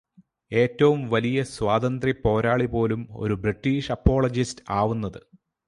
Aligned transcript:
ഏറ്റവും 0.51 1.09
വലിയ 1.09 1.43
സ്വാതന്ത്യ 1.43 2.13
പോരാളി 2.23 2.65
പോലും 2.65 3.07
ഒരു 3.15 3.33
ബ്രിട്ടീഷ് 3.33 3.91
അപോളജിസ്റ്റ് 3.91 4.65
ആവുന്നത്. 4.69 5.21